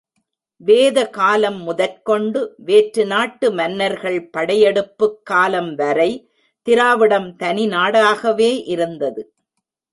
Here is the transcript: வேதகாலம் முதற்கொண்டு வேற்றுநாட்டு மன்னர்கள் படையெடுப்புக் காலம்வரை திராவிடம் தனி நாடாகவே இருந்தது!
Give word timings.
வேதகாலம் 0.61 1.59
முதற்கொண்டு 1.63 2.39
வேற்றுநாட்டு 2.65 3.53
மன்னர்கள் 3.53 4.29
படையெடுப்புக் 4.37 5.21
காலம்வரை 5.23 6.11
திராவிடம் 6.67 7.35
தனி 7.35 7.67
நாடாகவே 7.67 8.51
இருந்தது! 8.67 9.23